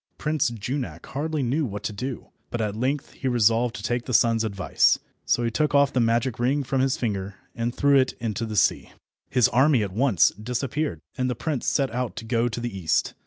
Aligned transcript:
Prince 0.17 0.49
Junak 0.49 1.05
hardly 1.05 1.43
knew 1.43 1.63
what 1.63 1.83
to 1.83 1.93
do, 1.93 2.29
but 2.49 2.59
at 2.59 2.75
length 2.75 3.11
he 3.11 3.27
resolved 3.27 3.75
to 3.75 3.83
take 3.83 4.05
the 4.05 4.15
sun's 4.15 4.43
advice, 4.43 4.97
so 5.27 5.43
he 5.43 5.51
took 5.51 5.75
off 5.75 5.93
the 5.93 5.99
magic 5.99 6.39
ring 6.39 6.63
from 6.63 6.81
his 6.81 6.97
finger 6.97 7.35
and 7.53 7.71
threw 7.75 7.99
it 7.99 8.13
into 8.13 8.47
the 8.47 8.55
sea. 8.55 8.93
His 9.29 9.47
army 9.49 9.83
at 9.83 9.93
once 9.93 10.31
disappeared, 10.41 11.01
and 11.19 11.29
the 11.29 11.35
prince 11.35 11.67
set 11.67 11.93
out 11.93 12.15
to 12.15 12.25
go 12.25 12.47
to 12.47 12.59
the 12.59 12.75
east. 12.75 13.13